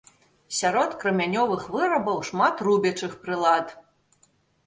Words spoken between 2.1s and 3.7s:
шмат рубячых прылад.